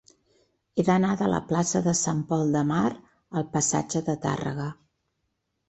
He 0.79 0.85
d'anar 0.87 1.11
de 1.19 1.27
la 1.31 1.41
plaça 1.51 1.81
de 1.89 1.93
Sant 1.99 2.25
Pol 2.33 2.55
de 2.57 2.65
Mar 2.71 2.83
al 2.95 3.47
passatge 3.59 4.05
de 4.11 4.19
Tàrrega. 4.27 4.69